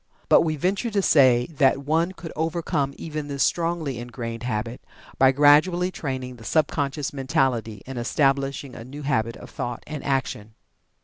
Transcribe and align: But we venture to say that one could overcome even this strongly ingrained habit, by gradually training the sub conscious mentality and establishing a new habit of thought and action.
But 0.29 0.41
we 0.41 0.55
venture 0.55 0.89
to 0.89 1.01
say 1.03 1.45
that 1.51 1.85
one 1.85 2.11
could 2.13 2.33
overcome 2.35 2.95
even 2.97 3.27
this 3.27 3.43
strongly 3.43 3.99
ingrained 3.99 4.41
habit, 4.41 4.81
by 5.19 5.31
gradually 5.31 5.91
training 5.91 6.37
the 6.37 6.43
sub 6.43 6.65
conscious 6.69 7.13
mentality 7.13 7.83
and 7.85 7.99
establishing 7.99 8.73
a 8.73 8.83
new 8.83 9.03
habit 9.03 9.37
of 9.37 9.51
thought 9.51 9.83
and 9.85 10.03
action. 10.03 10.55